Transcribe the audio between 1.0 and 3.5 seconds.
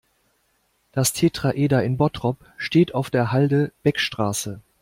Tetraeder in Bottrop steht auf der